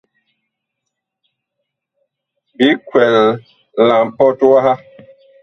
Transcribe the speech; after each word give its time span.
Biig 2.57 2.79
kwɛl 2.87 3.15
la 3.87 3.95
mpɔt 4.07 4.39
waha. 4.51 4.73